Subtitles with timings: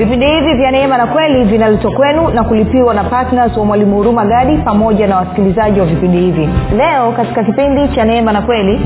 [0.00, 4.24] vipindi hivi vya neema na kweli vinaletwa kwenu na kulipiwa na ptns wa mwalimu huruma
[4.24, 6.48] gadi pamoja na wasikilizaji wa vipindi hivi.
[6.76, 8.80] Leo katika kipindi cha neema na kweli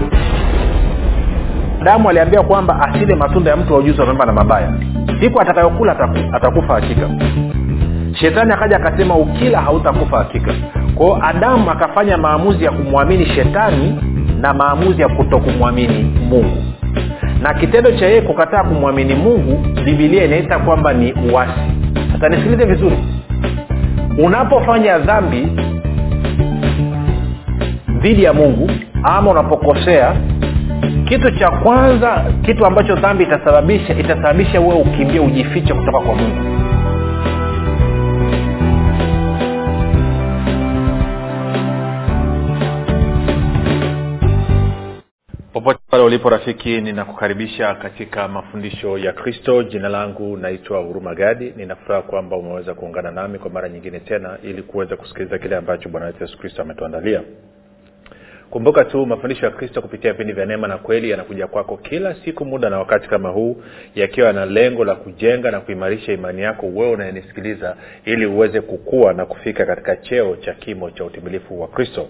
[1.80, 4.72] adamu aliambia kwamba asile matunda ya mtu wa ujuzi wa mema na mabaya.
[5.20, 7.08] Siku atakayokula ataku, atakufa hakika.
[8.12, 10.52] Shetani akaja akasema ukila hautakufa hakika.
[10.94, 14.00] Kwao adamu akafanya maamuzi ya kumwamini shetani
[14.40, 16.56] na maamuzi ya kutokumwamini mungu
[17.44, 21.60] na kitendo cha yeye kukataa kumwamini mungu bibilia inaita kwamba ni uwasi
[22.12, 22.96] sasa nisikilize vizuri.
[24.18, 25.48] Unapofanya dhambi
[28.00, 28.70] dhidi ya mungu
[29.02, 30.12] ama unapokosea
[31.08, 36.63] kitu cha kwanza kitu ambacho dhambi itasababisha itasababisha wewe ukimbie ujifiche kutoka kwa mungu
[45.94, 49.62] pale ulipo rafiki ninakukaribisha katika mafundisho ya kristo.
[49.62, 51.52] Jina langu naitwa huruma gadi.
[51.56, 56.06] Ninafuraha kwamba umeweza kuungana nami kwa mara nyingine tena ili kuweza kusikiliza kile ambacho bwana
[56.06, 57.22] wetu yesu kristo ametuandalia.
[58.50, 62.44] Kumbuka tu mafundisho ya kristo kupitia vipindi vya neema na kweli yanakuja kwako kila siku
[62.44, 63.56] muda na wakati kama huu
[63.94, 69.26] yakiwa na lengo la kujenga na kuimarisha imani yako wewe unayenisikiliza ili uweze kukua na
[69.26, 72.08] kufika katika cheo cha kimo cha utimilifu wa kristo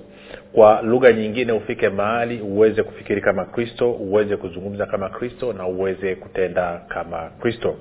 [0.54, 6.14] kwa lugha nyingine ufike mahali uweze kufikiri kama kristo uweze kuzungumza kama kristo na uweze
[6.14, 7.76] kutenda kama kristo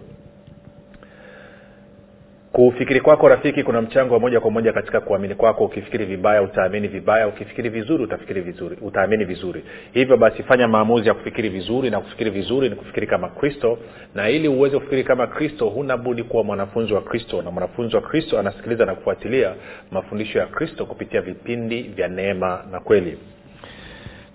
[2.53, 5.65] kufikiri kwako rafiki kuna mchango wa moja kwa moja katika kuamini kwako.
[5.65, 7.27] Ukifikiri vibaya utaamini vibaya.
[7.27, 9.63] Ukifikiri vizuri utafikiri vizuri utaamini vizuri.
[9.93, 13.77] Hivyo basi fanya maamuzi ya kufikiri vizuri na kufikiri vizuri ni kufikiri kama kristo.
[14.15, 17.41] Na ili uweze kufikiri kama kristo huna budi kuwa mwanafunzi wa kristo.
[17.41, 19.53] Na mwanafunzi wa kristo anasikiliza na kufuatilia
[19.91, 23.17] mafundisho ya kristo kupitia vipindi vya neema na kweli.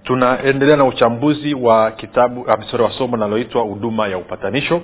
[0.03, 4.83] Tunaendelea na uchambuzi wa kitabu msoro wa somo linaloitwa huduma ya upatanisho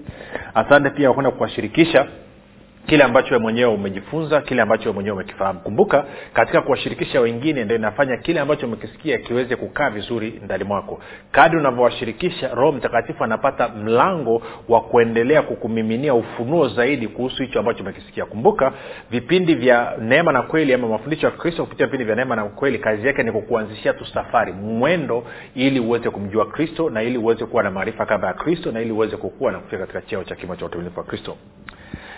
[0.54, 2.08] Asante pia kwenda kuwashirikisha
[2.86, 5.60] kile ambacho we mwenyewe umejifunza kile ambacho we mwenyewe umekifahamu.
[5.60, 11.00] Kumbuka katika kuwashirikisha wengine ndo inafanya kile ambacho umekisikia kiweze kukaa vizuri ndani mwako.
[11.32, 18.26] Kadi unavyowashirikisha roho mtakatifu anapata mlango wa kuendelea kukumiminia ufunuo zaidi kuhusu hicho ambacho umekisikia.
[18.26, 18.74] Kumbuka
[19.12, 22.80] vipindi vya neema na kweli ama mafundisho ya kristo kupitia vipindi vya neema na kweli
[22.80, 25.24] kazi yake ni kukuanzishia tu safari mwendo
[25.56, 28.92] ili uweze kumjua kristo na ili uweze kuwa na maarifa kama ya kristo na ili
[28.92, 31.38] uweze kukua na kufika katika cheo cha kimo cha utumilifu wa kristo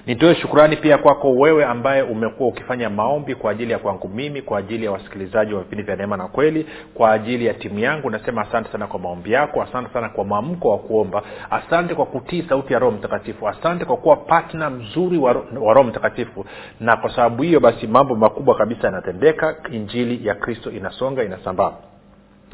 [0.08, 4.60] nitoe shukurani pia kwako wewe ambaye umekuwa ukifanya maombi kwa ajili ya kwangu mimi kwa
[4.60, 8.10] ajili ya wasikilizaji wa vipindi vya neema na kweli kwa ajili ya timu yangu.
[8.10, 12.46] Nasema asante sana kwa maombi yako asante sana kwa mwamko wa kuomba asante kwa kutii
[12.50, 15.34] sauti ya roho mtakatifu asante kwa kuwa patna mzuri wa
[15.74, 16.46] roho mtakatifu.
[16.80, 21.72] Na kwa sababu hiyo basi mambo makubwa kabisa yanatendeka injili ya kristo inasonga inasambaa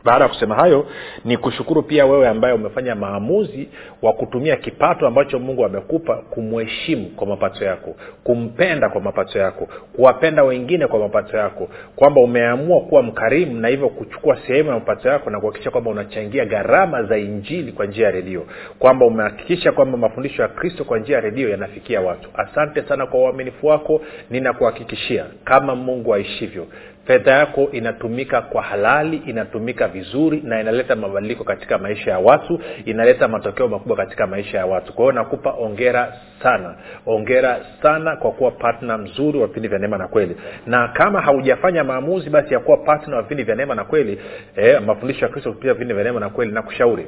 [0.06, 0.88] baada ya kusema hayo
[1.26, 3.70] ni kushukuru pia wewe ambaye umefanya maamuzi
[4.02, 10.44] wa kutumia kipato ambacho mungu amekupa kumheshimu kwa mapato yako kumpenda kwa mapato yako kuwapenda
[10.44, 15.30] wengine kwa mapato yako kwamba umeamua kuwa mkarimu na hivyo kuchukua sehemu ya mapato yako
[15.30, 18.46] na kuhakikisha kwamba unachangia gharama za injili kwa njia ya redio
[18.80, 22.30] kwamba umehakikisha kwamba mafundisho ya kristo kwa njia ya redio yanafikia watu.
[22.34, 26.68] Asante sana kwa uaminifu wako ninakuhakikishia kama mungu aishivyo
[27.06, 33.28] fedha yako inatumika kwa halali inatumika vizuri na inaleta mabadiliko katika maisha ya watu inaleta
[33.28, 34.94] matokeo makubwa katika maisha ya watu.
[34.94, 36.14] Kwa hiyo nakupa ongera
[36.44, 36.76] sana.
[37.06, 40.36] Ongera sana kwa kuwa patna mzuri wa vipindi vya neema na kweli.
[40.66, 44.20] Na kama haujafanya maamuzi basi ya kuwa patna wa vipindi vya neema na kweli
[44.56, 47.08] eh, mafundisho ya kristo kupitia vipindi vya neema na kweli na kushauri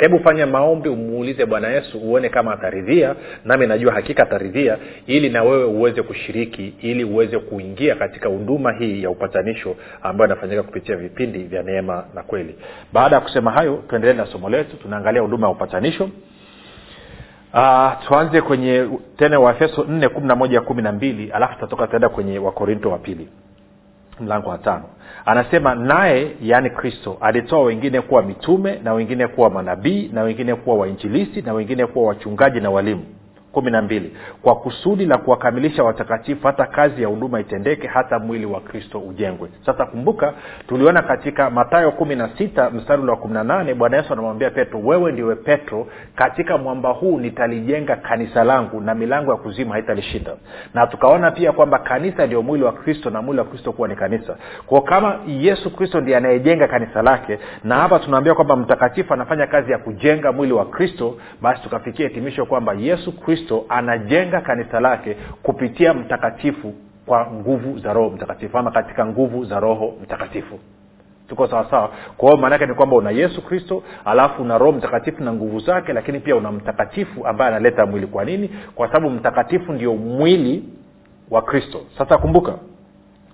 [0.00, 3.14] hebu fanya maombi umuulize bwana yesu uone kama ataridhia
[3.44, 9.02] nami najua hakika ataridhia ili na wewe uweze kushiriki ili uweze kuingia katika huduma hii
[9.02, 12.54] ya upatanisho ambayo inafanyika kupitia vipindi vya neema na kweli.
[12.92, 16.04] Baada ya kusema hayo tuendelee na somo letu tunaangalia huduma ya upatanisho.
[17.54, 22.08] Uh, tuanze kwenye tena waefeso nne kumi na moja kumi na mbili alafu tutatoka tutaenda
[22.08, 23.28] kwenye wakorinto wa pili
[24.20, 24.84] mlango wa tano.
[25.26, 30.76] Anasema naye yaani kristo alitoa wengine kuwa mitume na wengine kuwa manabii na wengine kuwa
[30.76, 33.04] wainjilisi na wengine kuwa wachungaji na walimu
[33.52, 34.16] kumi na mbili.
[34.42, 39.48] Kwa kusudi la kuwakamilisha watakatifu hata kazi ya huduma itendeke hata mwili wa kristo ujengwe.
[39.66, 40.34] Sasa kumbuka
[40.68, 44.50] tuliona katika matayo kumi na sita mstari ule wa kumi na nane bwana yesu anamwambia
[44.50, 50.32] petro wewe ndiwe petro katika mwamba huu nitalijenga kanisa langu na milango ya kuzima haitalishinda.
[50.74, 53.96] Na tukaona pia kwamba kanisa ndio mwili wa kristo na mwili wa kristo kuwa ni
[53.96, 54.36] kanisa.
[54.66, 59.72] Kwao kama yesu kristo ndiye anayejenga kanisa lake na hapa tunaambia kwamba mtakatifu anafanya kazi
[59.72, 65.94] ya kujenga mwili wa kristo basi tukafikia hitimisho kwamba yesu kristo anajenga kanisa lake kupitia
[65.94, 66.74] mtakatifu
[67.06, 70.58] kwa nguvu za roho mtakatifu ama katika nguvu za roho mtakatifu.
[71.28, 75.32] Tuko sawasawa kwa hiyo maanaake ni kwamba una yesu kristo alafu una roho mtakatifu na
[75.32, 78.06] nguvu zake lakini pia una mtakatifu ambaye analeta mwili.
[78.06, 78.50] Kwa nini?
[78.74, 80.64] Kwa sababu mtakatifu ndio mwili
[81.30, 81.80] wa kristo.
[81.98, 82.54] Sasa kumbuka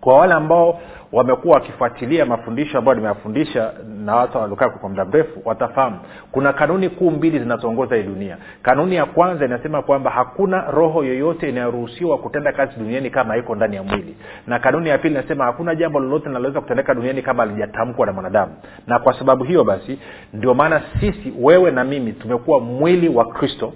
[0.06, 0.80] kwa wale ambao
[1.12, 3.72] wamekuwa wakifuatilia mafundisho ambayo nimeyafundisha
[4.04, 5.98] na watu waliokaa kwa muda mrefu watafahamu.
[6.32, 8.36] Kuna kanuni kuu mbili zinazoongoza hii dunia.
[8.62, 13.76] Kanuni ya kwanza inasema kwamba hakuna roho yoyote inayoruhusiwa kutenda kazi duniani kama iko ndani
[13.76, 14.16] ya mwili.
[14.46, 18.52] Na kanuni ya pili inasema hakuna jambo lolote linaloweza kutendeka duniani kama alijatamkwa na mwanadamu.
[18.86, 19.98] Na kwa sababu hiyo basi
[20.32, 23.72] ndio maana sisi wewe na mimi tumekuwa mwili wa kristo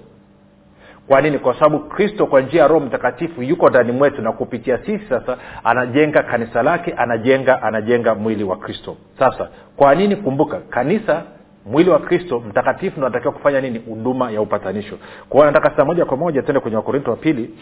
[1.10, 1.38] kwa nini?
[1.38, 5.36] Kwa sababu kristo kwa njia ya roho mtakatifu yuko ndani mwetu na kupitia sisi sasa
[5.64, 8.96] anajenga kanisa lake anajenga anajenga mwili wa kristo.
[9.18, 10.16] Sasa kwa nini?
[10.16, 11.22] Kumbuka kanisa
[11.66, 13.78] mwili wa kristo mtakatifu ndo anatakiwa kufanya nini?
[13.78, 14.98] Huduma ya upatanisho.
[15.28, 17.58] Kwa hiyo nataka saa moja kwa moja tende kwenye wakorinto wa pili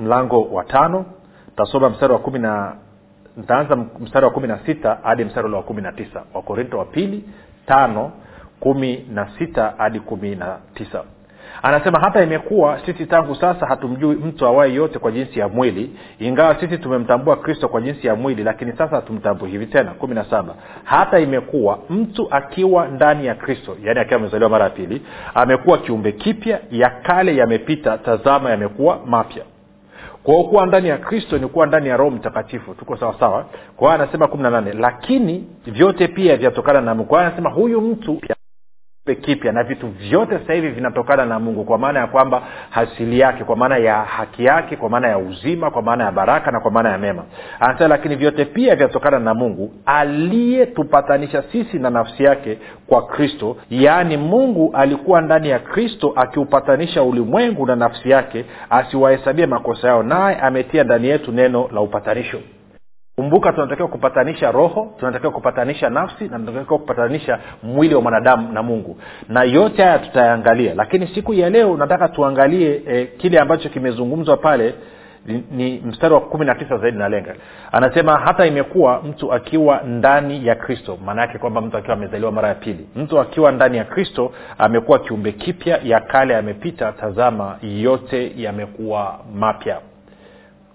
[0.00, 1.04] mlango wa tano.
[1.56, 2.76] Tasoma mstari wa kumi na
[3.36, 6.22] ntaanza mstari wa kumi na sita hadi mstari ule wa kumi na tisa.
[6.34, 7.24] Wakorinto wa pili
[7.66, 8.12] tano
[8.60, 11.04] kumi na sita hadi kumi na tisa
[11.62, 16.60] anasema hata imekuwa sisi tangu sasa hatumjui mtu awaye yote kwa jinsi ya mwili ingawa
[16.60, 19.90] sisi tumemtambua kristo kwa jinsi ya mwili lakini sasa hatumtambui hivi tena.
[19.90, 20.54] Kumi na saba.
[20.84, 25.02] Hata imekuwa mtu akiwa ndani ya kristo yaani akiwa amezaliwa mara ya pili
[25.34, 29.42] amekuwa kiumbe kipya ya kale yamepita tazama yamekuwa mapya.
[30.22, 33.44] Kwao kuwa ndani ya kristo ni kuwa ndani ya roho mtakatifu tuko sawasawa
[33.76, 34.72] kwa hiyo anasema kumi na nane.
[34.72, 37.16] Lakini vyote pia vyatokana na mungu.
[37.16, 38.20] Anasema huyu mtu
[39.14, 42.42] kipya na vitu vyote sasa hivi vinatokana na mungu kwa maana ya kwamba
[42.74, 46.50] asili yake kwa maana ya haki yake kwa maana ya uzima kwa maana ya baraka
[46.50, 47.22] na kwa maana ya mema.
[47.60, 53.56] Anasema lakini vyote pia vinatokana na mungu aliyetupatanisha sisi na nafsi yake kwa kristo.
[53.70, 60.36] Yaani mungu alikuwa ndani ya kristo akiupatanisha ulimwengu na nafsi yake asiwahesabie makosa yao naye
[60.36, 62.40] ametia ndani yetu neno la upatanisho
[63.16, 68.98] kumbuka tunatakiwa kupatanisha roho tunatakiwa kupatanisha nafsi na tunatakiwa kupatanisha mwili wa mwanadamu na mungu.
[69.28, 70.74] Na yote haya tutayaangalia.
[70.74, 74.74] Lakini siku ya leo nataka tuangalie eh, kile ambacho kimezungumzwa pale
[75.26, 77.34] ni, ni mstari wa kumi na tisa zaidi nalenga.
[77.72, 80.98] Anasema hata imekuwa mtu akiwa ndani ya kristo.
[81.04, 82.86] Maana yake kwamba mtu akiwa amezaliwa mara ya pili.
[82.96, 89.78] Mtu akiwa ndani ya kristo amekuwa kiumbe kipya ya kale yamepita tazama yote yamekuwa mapya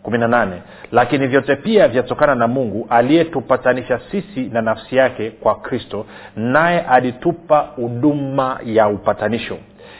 [0.03, 0.61] kumi na nane.
[0.91, 6.05] Lakini vyote pia vyatokana na mungu aliyetupatanisha sisi na nafsi yake kwa kristo
[6.35, 9.57] naye alitupa huduma ya upatanisho.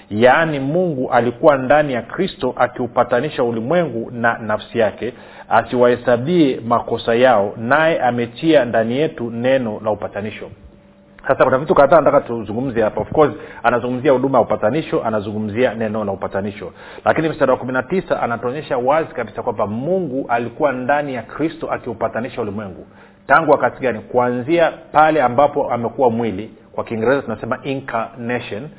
[0.10, 5.14] Yaani mungu alikuwa ndani ya kristo akiupatanisha ulimwengu na nafsi yake
[5.50, 10.50] asiwahesabie makosa yao naye ametia ndani yetu neno la upatanisho
[11.28, 13.02] sasa kuna vitu kadhaa nataka tuzungumzie hapa.
[13.02, 16.72] Of course anazungumzia huduma ya upatanisho anazungumzia neno la upatanisho.
[17.06, 21.72] Lakini mstari wa kumi na tisa anatuonyesha wazi kabisa kwamba mungu alikuwa ndani ya kristo
[21.72, 22.88] akiupatanisha ulimwengu.
[23.28, 24.00] Tangu wakati gani?
[24.00, 28.70] Kuanzia pale ambapo amekuwa mwili kwa kiingereza tunasema incarnation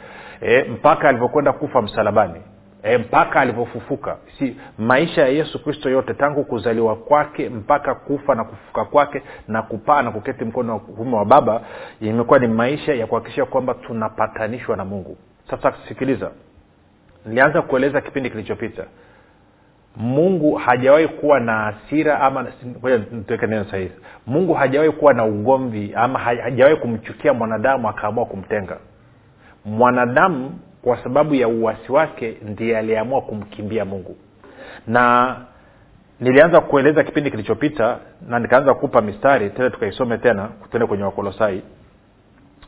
[0.40, 2.40] e, mpaka alivyokwenda kufa msalabani
[2.82, 8.44] e, mpaka alivyofufuka si maisha ya yesu kristo yote tangu kuzaliwa kwake mpaka kufa na
[8.44, 11.60] kufufuka kwake na kupaa na kuketi mkono wa kuume wa baba
[12.00, 15.16] imekuwa ni maisha ya kuhakikisha kwamba tunapatanishwa na mungu.
[15.50, 16.30] Sasa sikiliza.
[17.26, 18.84] Nilianza kueleza kipindi kilichopita.
[19.96, 22.44] Mungu hajawahi kuwa na hasira ama
[23.26, 23.90] tuweke neno sahihi.
[24.26, 28.76] Mungu hajawahi kuwa na ugomvi ama hajawahi kumchukia mwanadamu akaamua kumtenga.
[29.64, 34.16] Mwanadamu kwa sababu ya uwasi wake ndiye aliyeamua kumkimbia mungu.
[34.86, 35.36] Na
[36.20, 37.98] nilianza kueleza kipindi kilichopita
[38.28, 41.62] na nikaanza kupa mistari tena tukaisome tena tuende kwenye wakolosai.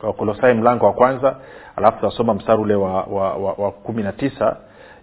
[0.03, 1.35] Wakolosai mlango wa kwanza
[1.75, 4.57] alafu tutasoma mstari ule wa, wa, wa, wa kumi na tisa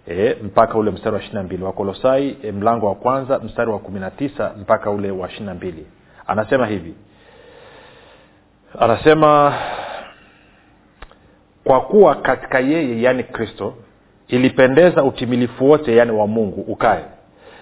[0.07, 1.63] e, mpaka ule mstari wa ishiri na mbili.
[1.63, 5.53] Wakolosai e, mlango wa kwanza mstari wa kumi na tisa mpaka ule wa ishiri na
[5.53, 5.85] mbili.
[6.27, 6.93] Anasema hivi.
[8.79, 9.53] Anasema
[11.63, 13.73] kwa kuwa katika yeye yaani kristo
[14.27, 17.05] ilipendeza utimilifu wote yaani wa mungu ukae.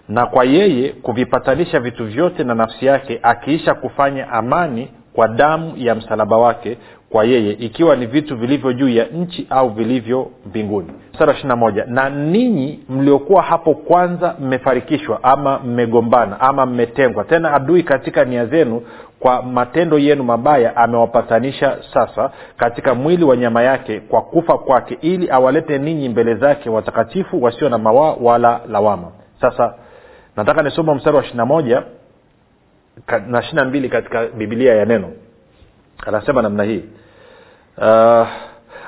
[0.10, 5.96] Na kwa yeye kuvipatanisha vitu vyote na nafsi yake akiisha kufanya amani kwa damu ya
[5.96, 6.78] msalaba wake
[7.10, 10.88] kwa yeye ikiwa ni vitu vilivyo juu ya nchi au vilivyo mbinguni.
[11.58, 18.46] Moja na ninyi mliokuwa hapo kwanza mmefarikishwa ama mmegombana ama mmetengwa tena adui katika nia
[18.46, 18.82] zenu
[19.20, 25.30] kwa matendo yenu mabaya amewapatanisha sasa katika mwili wa nyama yake kwa kufa kwake ili
[25.32, 29.08] awalete ninyi mbele zake watakatifu wasio na mawaa wala lawama.
[29.42, 29.74] Sasa
[30.38, 31.84] nataka nisoma mstari wa ishirina moja
[33.28, 35.12] na ishirina mbili katika bibilia ya neno.
[36.08, 36.84] Anasema namna hii.
[37.78, 38.28] Uh,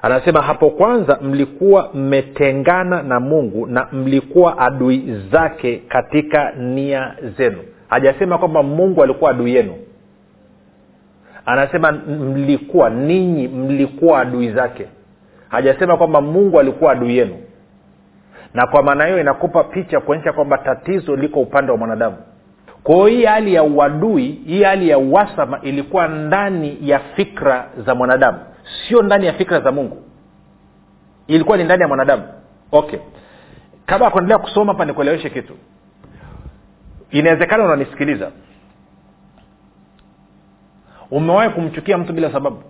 [0.02, 7.58] anasema hapo kwanza mlikuwa mmetengana na mungu na mlikuwa adui zake katika nia zenu.
[7.90, 9.76] Hajasema kwamba mungu alikuwa adui yenu.
[11.46, 14.86] Anasema mlikuwa ninyi mlikuwa adui zake.
[15.50, 17.38] Hajasema kwamba mungu alikuwa adui yenu.
[18.54, 22.18] Na kwa maana hiyo inakupa picha kuonyesha kwamba tatizo liko upande wa mwanadamu
[22.84, 28.40] kwa hii hali ya uadui hii hali ya uwasama ilikuwa ndani ya fikra za mwanadamu
[28.88, 29.98] sio ndani ya fikra za mungu.
[31.28, 32.24] Ilikuwa ni ndani ya mwanadamu.
[32.72, 33.00] Okay.
[33.86, 35.54] Kabla ya kuendelea kusoma hapa nikueleweshe kitu.
[37.12, 38.32] Inawezekana unanisikiliza.
[41.12, 42.64] Umewahi kumchukia mtu bila sababu?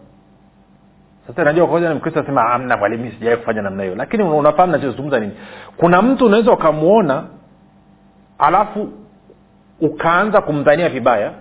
[1.27, 3.95] Sasa najua kaja mkristo asema amna mwalimu sijawai kufanya namna hiyo.
[3.95, 5.33] Lakini unafahamu nachozungumza nini?
[5.77, 7.23] Kuna mtu unaweza ukamwona
[8.39, 8.89] alafu
[9.83, 11.31] ukaanza kumdhania vibaya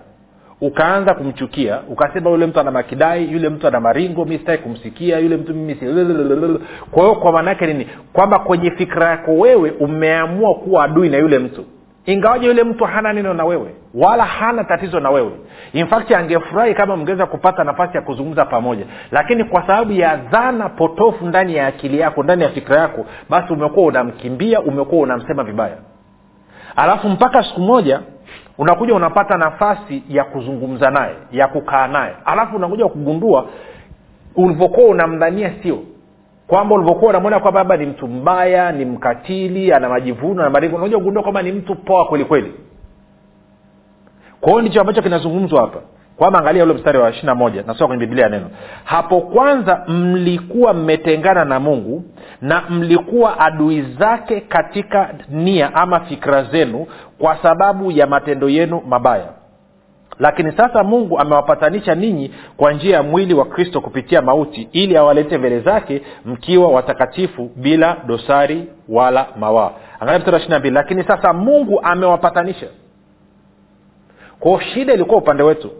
[0.61, 5.37] ukaanza kumchukia ukasema yule mtu ana makidai yule mtu ana maringo mi sitaki kumsikia yule
[5.37, 5.85] mtu mimi si
[6.91, 7.87] kwa hiyo kwa maana yake nini?
[8.13, 11.65] Kwamba kwenye fikra yako wewe umeamua kuwa adui na yule mtu.
[12.05, 15.31] Ingawaja yule mtu hana neno na wewe wala hana tatizo na wewe.
[15.73, 18.85] In angefurahi kama mngeweza kupata nafasi ya kuzungumza pamoja.
[19.11, 23.53] Lakini kwa sababu ya dhana potofu ndani ya akili yako ndani ya fikira yako basi
[23.53, 25.77] umekuwa unamkimbia umekuwa unamsema vibaya.
[26.75, 27.99] Alafu mpaka siku moja
[28.57, 32.13] unakuja unapata nafasi ya kuzungumza naye ya kukaa naye.
[32.25, 33.45] Alafu unakuja kugundua
[34.35, 35.79] ulivyokuwa unamdhania sio.
[36.47, 40.97] Kwamba ulivyokuwa unamwona kwamba labda ni mtu mbaya ni mkatili ana majivuno na maringo unakuja
[40.97, 42.53] kugundua kwamba ni mtu poa kwelikweli
[44.41, 45.79] kwa hiyo ndicho ambacho kinazungumzwa hapa
[46.17, 47.63] kwamba angalia ule mstari wa ishiri moja.
[47.67, 48.49] Nasoma kwenye biblia ya neno.
[48.83, 52.03] Hapo kwanza mlikuwa mmetengana na mungu
[52.41, 56.87] na mlikuwa adui zake katika nia ama fikra zenu
[57.19, 59.27] kwa sababu ya matendo yenu mabaya.
[60.19, 65.37] Lakini sasa mungu amewapatanisha ninyi kwa njia ya mwili wa kristo kupitia mauti ili awalete
[65.37, 69.71] mbele zake mkiwa watakatifu bila dosari wala mawaa.
[69.99, 70.75] Angalia mstari wa ishiri mbili.
[70.75, 72.67] Lakini sasa mungu amewapatanisha.
[74.39, 75.71] Kwao shida ilikuwa upande wetu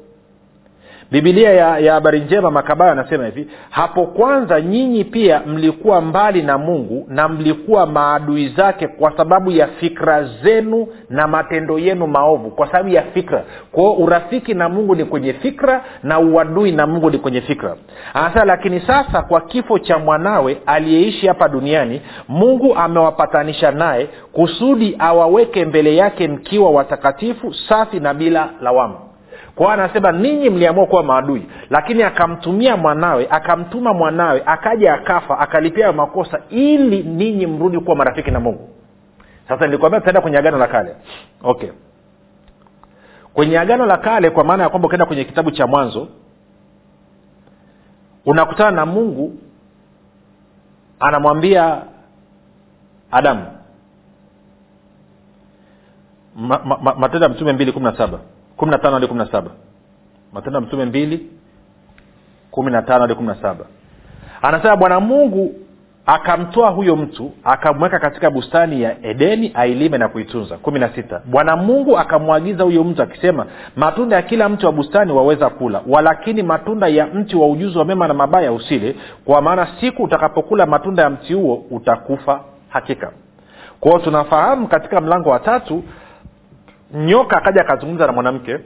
[1.14, 7.06] bibilia ya habari njema makabayo anasema hivi hapo kwanza nyinyi pia mlikuwa mbali na mungu
[7.10, 12.52] na mlikuwa maadui zake kwa sababu ya fikra zenu na matendo yenu maovu.
[12.52, 13.44] Kwa sababu ya fikra.
[13.72, 17.76] Kwao urafiki na mungu ni kwenye fikra na uadui na mungu ni kwenye fikra.
[18.14, 25.66] Anasema lakini sasa kwa kifo cha mwanawe aliyeishi hapa duniani mungu amewapatanisha naye kusudi awaweke
[25.66, 29.13] mbele yake mkiwa watakatifu safi na bila lawama
[29.56, 31.48] kwa hiyo anasema ninyi mliamua kuwa maadui.
[31.70, 38.32] Lakini akamtumia mwanawe akamtuma mwanawe akaja akafa akalipia hayo makosa ili ninyi mrudi kuwa marafiki
[38.32, 38.70] na mungu.
[39.48, 40.96] Sasa nilikwambia tutaenda kwenye agano la kale.
[41.44, 41.70] Okay.
[43.34, 46.08] Kwenye agano la kale kwa maana ya kwamba ukienda kwenye kitabu cha mwanzo
[48.26, 49.34] unakutana na mungu
[51.00, 51.82] anamwambia
[53.12, 53.46] adamu.
[56.36, 58.20] Ma, ma, ma, matendo ya mtume mbili kumi na saba
[58.64, 59.52] kumi na tano hadi kumi na saba.
[60.34, 61.30] Matendo ya mtume mbili
[62.52, 63.66] kumi na tano hadi kumi na saba.
[64.42, 65.56] Anasema bwana mungu
[66.06, 70.58] akamtoa huyo mtu akamweka katika bustani ya edeni ailime na kuitunza.
[70.58, 71.22] Kumi na sita.
[71.26, 76.44] Bwana mungu akamwagiza huyo mtu akisema matunda ya kila mti wa bustani waweza kula walakini
[76.44, 81.04] matunda ya mti wa ujuzi wa mema na mabaya usile kwa maana siku utakapokula matunda
[81.04, 83.12] ya mti huo utakufa hakika.
[83.80, 85.84] Kwao tunafahamu katika mlango wa tatu
[86.94, 88.60] nyoka akaja akazungumza na mwanamke.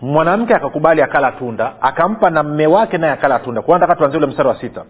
[0.00, 3.62] Mwanamke akakubali akala tunda akampa na mme wake naye akala tunda.
[3.62, 4.84] Kwa nataka tuanzie ule mstari wa sita.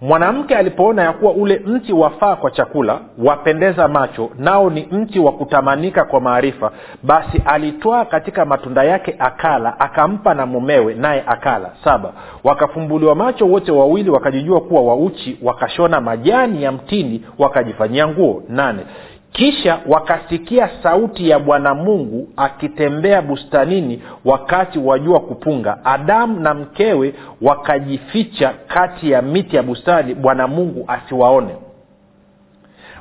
[0.00, 5.32] Mwanamke alipoona ya kuwa ule mti wafaa kwa chakula wapendeza macho nao ni mti wa
[5.32, 6.70] kutamanika kwa maarifa
[7.02, 11.70] basi alitwaa katika matunda yake akala akampa na mumewe naye akala.
[11.84, 12.12] Saba.
[12.44, 18.42] Wakafumbuliwa macho wote wawili wakajijua kuwa wauchi wakashona majani ya mtini wakajifanyia nguo.
[18.48, 18.80] Nane
[19.34, 25.84] kisha wakasikia sauti ya bwana mungu akitembea bustanini wakati wa jua kupunga.
[25.84, 31.54] Adamu na mkewe wakajificha kati ya miti ya bustani bwana mungu asiwaone.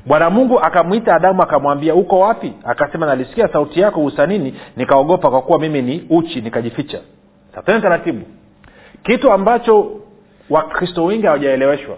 [0.05, 2.53] Bwana mungu akamwita adamu akamwambia uko wapi?
[2.63, 6.99] Akasema nalisikia sauti yako bustanini nikaogopa kwa kuwa mimi ni uchi nikajificha.
[7.55, 8.25] Satene taratibu.
[9.03, 9.91] Kitu ambacho
[10.49, 11.97] wakristo wengi hawajaeleweshwa.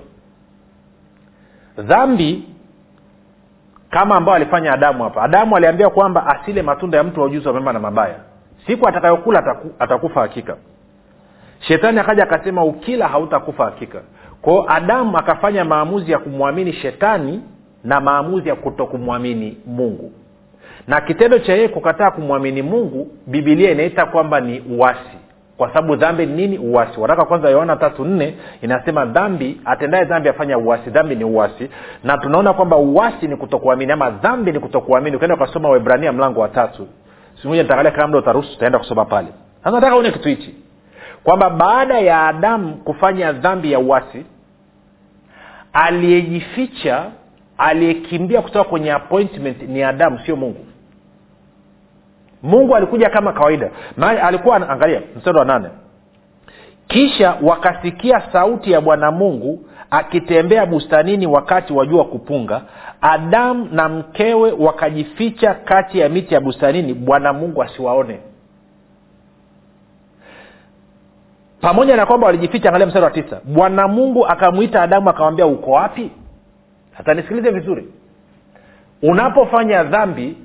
[1.77, 2.43] Dhambi
[3.89, 5.21] kama ambao alifanya adamu hapa.
[5.23, 8.15] Adamu aliambia kwamba asile matunda ya mtu wa ujuzi wa mema na mabaya.
[8.67, 10.55] Siku atakayokula ataku, atakufa hakika.
[11.59, 14.01] Shetani akaja akasema ukila hautakufa hakika.
[14.41, 17.41] Kwao adamu akafanya maamuzi ya kumwamini shetani
[17.83, 20.11] na maamuzi ya kutokumwamini mungu.
[20.87, 25.17] Na kitendo cha yeye kukataa kumwamini mungu bibilia inaita kwamba ni uasi
[25.57, 26.57] kwa sababu dhambi ni nini?
[26.57, 26.99] Uwasi.
[26.99, 30.89] Waraka kwanza yohana tatu nne inasema dhambi atendaye dhambi afanya uwasi.
[30.89, 31.69] Dhambi ni uwasi.
[32.03, 35.15] Na tunaona kwamba uwasi ni kutokuamini ama dhambi ni kutokuamini.
[35.15, 36.87] Ukaenda ukasoma webrania mlango wa tatu.
[37.41, 39.27] Simoja nitaangalia kama mda utaruhusu utaenda kusoma pale.
[39.63, 40.55] Sasa nataka une kitu hichi.
[41.23, 44.25] Kwamba baada ya adamu kufanya dhambi ya uwasi
[45.73, 47.05] aliyejificha
[47.57, 50.65] aliyekimbia kutoka kwenye appointment ni adamu sio mungu
[52.45, 53.71] mungu alikuja kama kawaida.
[53.97, 55.69] Maana alikuwa angalia mstari wa nane.
[56.87, 62.61] Kisha wakasikia sauti ya bwana mungu akitembea bustanini wakati wa jua kupunga.
[63.01, 68.19] Adamu na mkewe wakajificha kati ya miti ya bustanini bwana mungu asiwaone.
[71.61, 73.41] Pamoja na kwamba walijificha angalia mstari wa tisa.
[73.43, 76.11] Bwana mungu akamwita adamu akamwambia uko wapi?
[76.93, 77.87] Hata nisikilize vizuri.
[79.01, 80.37] Unapofanya dhambi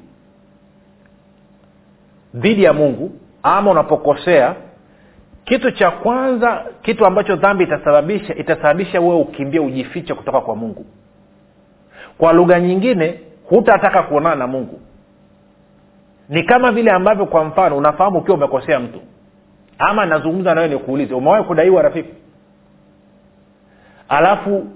[2.34, 3.10] dhidi ya mungu
[3.42, 4.54] ama unapokosea
[5.44, 10.86] kitu cha kwanza kitu ambacho dhambi itasababisha itasababisha wewe ukimbie ujifiche kutoka kwa mungu.
[12.18, 14.80] Kwa lugha nyingine hutataka kuonana na mungu.
[16.28, 19.00] Ni kama vile ambavyo kwa mfano unafahamu ukiwa umekosea mtu.
[19.78, 22.14] Ama nazungumza nawe nikuulize umewahi kudaiwa rafiki?
[24.08, 24.66] Alafu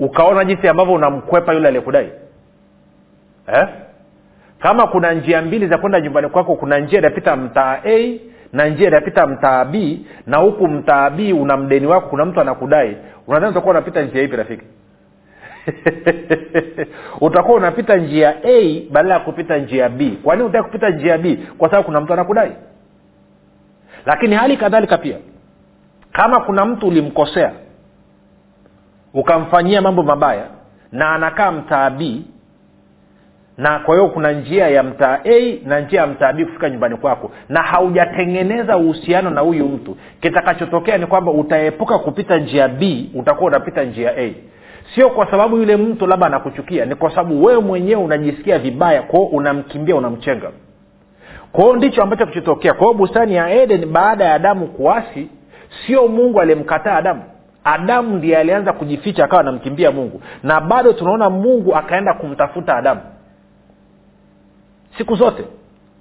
[0.00, 2.10] ukaona jinsi ambavyo unamkwepa yule aliyekudai?
[3.54, 3.68] Eh?
[4.62, 8.18] Kama kuna njia mbili za kwenda nyumbani kwako kuna njia inapita mtaa a
[8.52, 12.96] na njia inapita mtaa b na huku mtaa b una mdeni wako kuna mtu anakudai
[13.26, 14.64] unadhani utakuwa unapita njia ipi rafiki?
[17.20, 20.18] Utakuwa unapita njia a badala ya kupita njia b.
[20.22, 21.36] Kwa nini utaki kupita njia b?
[21.58, 22.52] Kwa sababu kuna mtu anakudai.
[24.06, 25.16] Lakini hali kadhalika pia
[26.12, 27.52] kama kuna mtu ulimkosea
[29.14, 30.46] ukamfanyia mambo mabaya
[30.92, 32.24] na anakaa mtaa b
[33.58, 36.96] na kwa hiyo kuna njia ya mtaa a na njia ya mtaa b kufika nyumbani
[36.96, 37.30] kwako.
[37.48, 39.96] Na haujatengeneza uhusiano na huyu mtu.
[40.20, 44.32] Kitakachotokea ni kwamba utaepuka kupita njia b utakuwa unapita njia a.
[44.94, 49.24] Sio kwa sababu yule mtu labda anakuchukia ni kwa sababu wewe mwenyewe unajisikia vibaya kwao
[49.24, 50.50] unamkimbia unamchenga.
[51.52, 55.28] Kwao ndicho ambacho kichotokea kwa hiyo bustani ya eden baada ya adamu kuasi
[55.86, 57.22] sio mungu aliyemkataa adamu.
[57.64, 60.22] Adamu ndiye alianza kujificha akawa anamkimbia mungu.
[60.42, 63.00] Na bado tunaona mungu akaenda kumtafuta adamu
[64.98, 65.44] siku zote.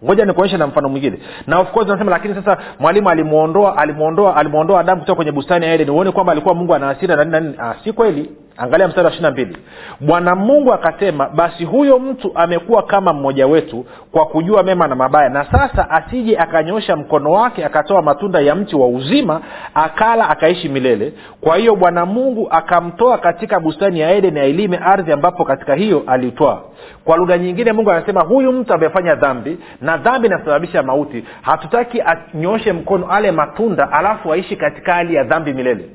[0.06, 1.18] Ngoja nikuonyeshe na mfano mwingine.
[1.48, 5.74] Na of course nasema lakini sasa mwalimu alimuondoa alimuondoa alimuondoa adamu kutoka kwenye bustani ya
[5.74, 5.90] eden.
[5.90, 7.56] Uone kwamba alikuwa mungu ana hasira na nini na nini.
[7.60, 9.58] Ah, si kweli angalia mstari wa ishiri mbili.
[10.00, 15.30] Bwana mungu akasema basi huyo mtu amekuwa kama mmoja wetu kwa kujua mema na mabaya
[15.30, 19.42] na sasa asije akanyosha mkono wake akatoa matunda ya mti wa uzima
[19.74, 21.14] akala akaishi milele.
[21.42, 26.60] Kwa hiyo bwana mungu akamtoa katika bustani ya edeni ailime ardhi ambapo katika hiyo alitwaa.
[27.06, 31.26] Kwa lugha nyingine mungu anasema huyu mtu amefanya dhambi na dhambi inasababisha mauti.
[31.42, 35.86] Hatutaki anyoshe mkono ale matunda alafu aishi katika hali ya dhambi milele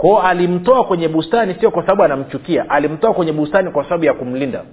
[0.00, 4.64] kwao alimtoa kwenye bustani sio kwa sababu anamchukia alimtoa kwenye bustani kwa sababu ya kumlinda.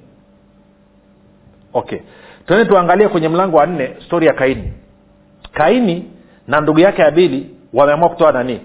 [1.73, 1.99] Okay.
[2.45, 4.73] Tuende tuangalie kwenye mlango wa nne stori ya kaini.
[5.53, 6.11] Kaini
[6.47, 8.61] na ndugu yake abili wameamua kutoa nani?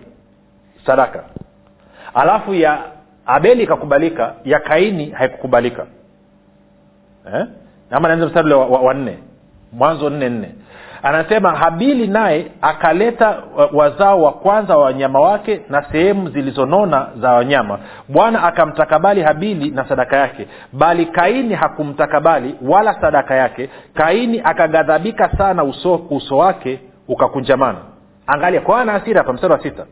[0.87, 1.25] Sadaka.
[2.15, 2.85] Alafu ya
[3.27, 5.87] abeli ikakubalika ya kaini haikukubalika.
[7.35, 7.47] Eh?
[7.91, 9.19] ama naanza mstari ule wa, wa, wa nne.
[9.73, 10.55] Mwanzo nne nne
[11.03, 17.79] anasema habili naye akaleta wazao wa kwanza wa wanyama wake na sehemu zilizonona za wanyama.
[18.09, 20.49] Bwana akamtakabali habili na sadaka yake.
[20.73, 23.71] Bali kaini hakumtakabali wala sadaka yake.
[23.95, 27.79] Kaini akaghadhabika sana uso, uso wake ukakunjamana.
[28.27, 29.87] Angalia kwa ana hasira hapa mstari wa sita.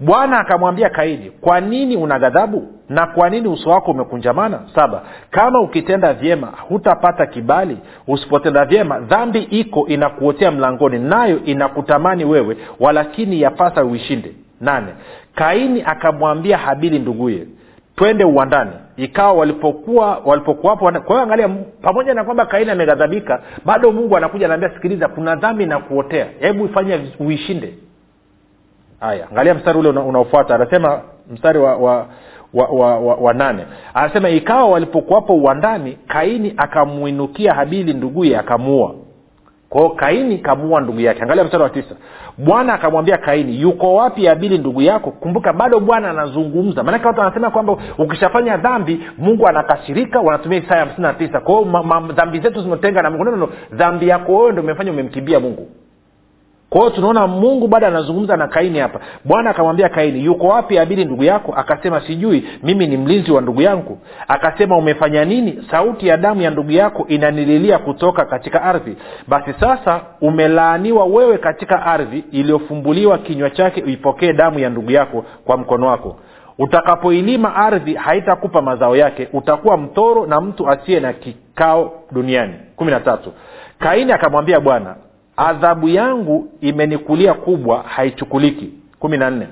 [0.00, 4.60] Bwana akamwambia kaini kwa nini una ghadhabu na kwa nini uso wako umekunjamana?
[4.74, 7.78] Saba kama ukitenda vyema hutapata kibali.
[8.08, 14.32] Usipotenda vyema dhambi iko inakuotea mlangoni nayo inakutamani wewe walakini yapasa uishinde.
[14.60, 14.92] Nane
[15.34, 17.46] kaini akamwambia habili nduguye
[17.96, 18.70] twende uwandani.
[18.96, 21.48] Ikawa walipokuwa walipokuwapo kwa hiyo angalia
[21.82, 26.26] pamoja na kwamba kaini ameghadhabika bado mungu anakuja anaambia sikiliza kuna dhambi inakuotea.
[26.40, 27.74] Hebu ifanye uishinde.
[29.00, 30.54] Haya angalia mstari ule unaofuata.
[30.54, 32.06] Anasema mstari wa, wa
[32.54, 32.66] wa,
[32.98, 33.64] wa, wa, nane.
[33.94, 38.94] Anasema ikawa walipokuwapo uwandani kaini akamwinukia habili nduguye akamuua
[39.68, 41.22] kwao kaini kamuua ndugu yake.
[41.22, 41.94] Angalia mstari wa tisa.
[42.38, 45.10] Bwana akamwambia kaini yuko wapi habili ndugu yako?
[45.10, 46.82] Kumbuka bado bwana anazungumza.
[46.82, 51.40] Maanake watu wanasema kwamba ukishafanya dhambi mungu anakasirika wanatumia isaya hamsini na tisa.
[51.40, 51.64] Kwao
[52.14, 53.24] dhambi zetu zimetenga na mungu.
[53.24, 55.68] Nono dhambi yako wewe ndo umefanya umemkimbia mungu
[56.74, 59.00] kwa tunaona mungu bado anazungumza na kaini hapa.
[59.24, 61.54] Bwana akamwambia kaini yuko wapi abili ndugu yako?
[61.56, 63.98] Akasema sijui mimi ni mlinzi wa ndugu yangu.
[64.28, 65.64] Akasema umefanya nini?
[65.70, 68.96] Sauti ya damu ya ndugu yako inanililia kutoka katika ardhi.
[69.28, 75.56] Basi sasa umelaaniwa wewe katika ardhi iliyofumbuliwa kinywa chake uipokee damu ya ndugu yako kwa
[75.56, 76.16] mkono wako.
[76.58, 79.28] Utakapoilima ardhi haitakupa mazao yake.
[79.32, 82.54] Utakuwa mtoro na mtu asiye na kikao duniani.
[82.76, 83.32] Kumi na tatu.
[83.78, 84.94] Kaini akamwambia bwana
[85.36, 88.72] adhabu yangu imenikulia kubwa haichukuliki.
[88.98, 89.48] Kumi na nne.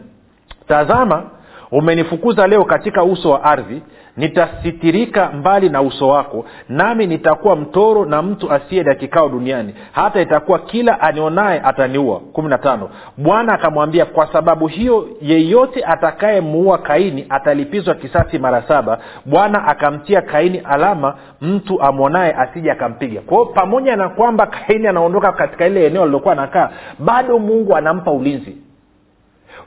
[0.68, 1.30] Tazama
[1.72, 3.82] umenifukuza leo katika uso wa ardhi
[4.16, 9.74] nitasitirika mbali na uso wako nami nitakuwa mtoro na mtu asiye dakikao duniani.
[9.92, 12.20] Hata itakuwa kila anionaye ataniua.
[12.32, 12.90] Kumi na tano.
[13.16, 18.98] Bwana akamwambia kwa sababu hiyo yeyote atakayemuua kaini atalipizwa kisasi mara saba.
[19.26, 23.20] Bwana akamtia kaini alama mtu amwonaye asije akampiga.
[23.20, 28.56] Kwao pamoja na kwamba kaini anaondoka katika ile eneo alilokuwa anakaa bado mungu anampa ulinzi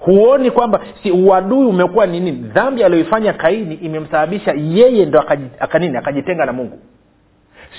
[0.05, 2.31] huoni kwamba si uadui umekuwa nini?
[2.31, 5.23] Dhambi aliyoifanya kaini imemsababisha yeye ndo
[5.59, 6.79] akanini akajitenga na mungu.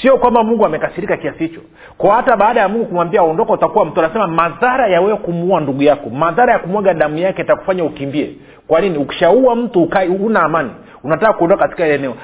[0.03, 1.61] Sio kwamba mungu amekasirika kiasi hicho.
[1.99, 5.83] Kwa hata baada ya mungu kumwambia aondoka utakuwa mtu anasema madhara ya wewe kumuua ndugu
[5.83, 8.35] yako madhara ya kumwaga damu yake itakufanya ukimbie.
[8.67, 8.99] Kwa nini?
[8.99, 10.71] Ukishaua mtu ukai una amani.
[11.05, 12.15] Unataka kuondoka katika ile eneo.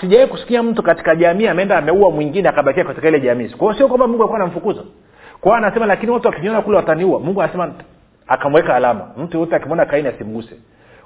[0.00, 3.48] Sijawai kusikia mtu katika jamii ameenda ameua mwingine akabakia katika ile jamii.
[3.48, 4.82] Kwa sio kwamba mungu alikuwa anamfukuza.
[5.40, 7.20] Kwao anasema lakini watu wakiniona kule wataniua.
[7.20, 7.72] Mungu anasema
[8.32, 9.00] akamweka alama.
[9.16, 10.56] Mtu yoyote akimwona kaini asimguse.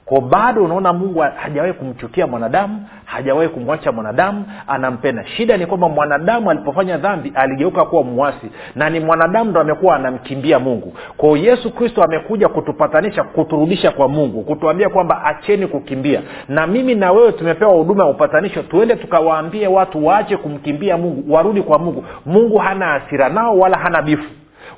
[0.04, 5.24] Ko bado unaona mungu hajawahi kumchukia mwanadamu hajawahi kumwacha mwanadamu anampenda.
[5.26, 8.50] Shida ni kwamba mwanadamu alipofanya dhambi aligeuka kuwa mwasi.
[8.74, 10.94] Na ni mwanadamu ndo amekuwa anamkimbia mungu.
[11.16, 14.42] Kwao yesu kristo amekuja kutupatanisha kuturudisha kwa mungu.
[14.42, 16.22] Kutuambia kwamba acheni kukimbia.
[16.48, 18.62] Na mimi na wewe tumepewa huduma ya upatanisho.
[18.62, 22.04] Tuende tukawaambie watu waache kumkimbia mungu warudi kwa mungu.
[22.26, 24.30] Mungu hana hasira nao wala hana bifu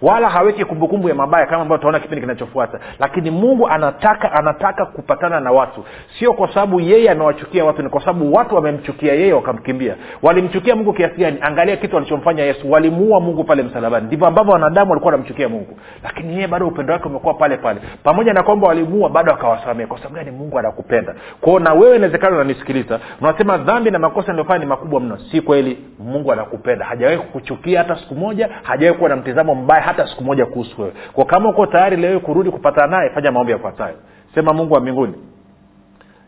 [0.02, 2.78] wala haweki kumbukumbu ya mabaya kama ambayo tunaona kipindi kinachofuata.
[2.98, 5.84] Lakini mungu anataka anataka kupatana na watu.
[6.18, 9.94] Sio kwa sababu yeye amewachukia watu ni kwa sababu watu wamemchukia yeye wakamkimbia.
[10.22, 11.38] Walimchukia mungu kiasi gani?
[11.40, 12.70] Angalia kitu alichomfanya yesu.
[12.70, 14.06] Walimuua mungu pale msalabani.
[14.06, 15.78] Ndivyo ambavyo wanadamu walikuwa wanamchukia mungu.
[16.04, 17.80] Lakini yeye bado upendo wake umekuwa pale pale.
[18.02, 20.30] Pamoja na kwamba walimuua bado akawasamea kwa sababu gani?
[20.30, 21.14] Mungu anakupenda.
[21.40, 23.00] Kwao na wewe inawezekana unanisikiliza.
[23.20, 25.18] Unasema dhambi na makosa niliofanya ni makubwa mno.
[25.30, 25.78] Si kweli.
[25.98, 26.84] Mungu anakupenda.
[26.84, 28.48] Hajawahi kukuchukia hata siku moja.
[28.62, 30.92] Hajawahi kuwa na mtizamo mbaya hata siku moja kuhusu wewe.
[31.12, 33.96] Kwa kama uko tayari leo kurudi kupatana naye fanya maombi yafuatayo.
[34.34, 35.14] Sema mungu wa mbinguni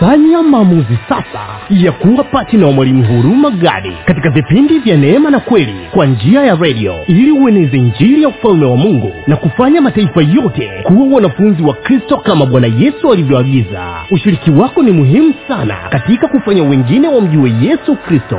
[0.00, 5.40] fanya maamuzi sasa ya kuwa patina wa mwalimu huruma gadi katika vipindi vya neema na
[5.40, 10.22] kweli kwa njia ya redio ili ueneze njiri ya ufalme wa mungu na kufanya mataifa
[10.22, 13.94] yote kuwa wanafunzi wa kristo kama bwana yesu alivyoagiza.
[14.10, 18.38] Ushiriki wako ni muhimu sana katika kufanya wengine wamjue yesu kristo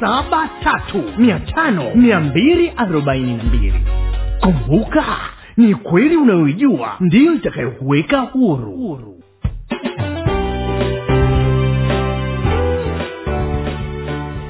[0.00, 1.84] saba tatu mia tano
[4.40, 5.04] kumbuka
[5.56, 9.17] ni kweli unayoijua ndiyo itakayokuweka huru,